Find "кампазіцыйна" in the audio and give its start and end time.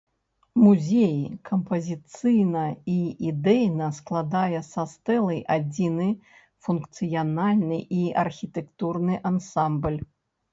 1.49-2.63